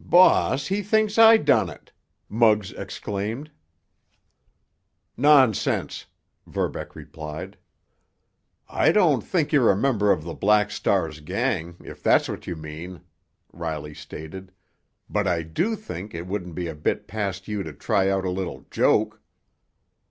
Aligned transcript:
"Boss, 0.00 0.66
he 0.66 0.82
thinks 0.82 1.16
I 1.16 1.38
done 1.38 1.70
it!" 1.70 1.92
Muggs 2.28 2.72
exclaimed. 2.72 3.50
"Nonsense!" 5.16 6.04
Verbeck 6.46 6.94
replied. 6.94 7.56
"I 8.68 8.92
don't 8.92 9.22
think 9.22 9.50
you're 9.50 9.70
a 9.72 9.76
member 9.78 10.12
of 10.12 10.24
the 10.24 10.34
Black 10.34 10.70
Star's 10.70 11.20
gang, 11.20 11.76
if 11.82 12.02
that's 12.02 12.28
what 12.28 12.46
you 12.46 12.54
mean," 12.54 13.00
Riley 13.50 13.94
stated, 13.94 14.52
"but 15.08 15.26
I 15.26 15.40
do 15.40 15.74
think 15.74 16.14
it 16.14 16.26
wouldn't 16.26 16.54
be 16.54 16.68
a 16.68 16.74
bit 16.74 17.06
past 17.06 17.48
you 17.48 17.62
to 17.62 17.72
try 17.72 18.10
out 18.10 18.26
a 18.26 18.30
little 18.30 18.66
joke." 18.70 19.22